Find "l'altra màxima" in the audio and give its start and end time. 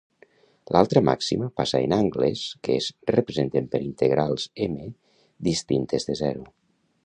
0.75-1.49